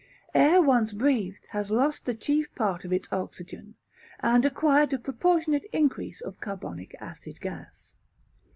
Air 0.33 0.63
once 0.63 0.93
breathed 0.93 1.45
has 1.51 1.69
lost 1.69 2.05
the 2.05 2.15
chief 2.15 2.55
part 2.55 2.83
of 2.85 2.91
its 2.91 3.07
oxygen, 3.11 3.75
and 4.19 4.43
acquired 4.45 4.91
a 4.93 4.97
proportionate 4.97 5.65
increase 5.65 6.21
of 6.21 6.39
carbonic 6.39 6.95
acid 6.99 7.39
gas. 7.39 7.93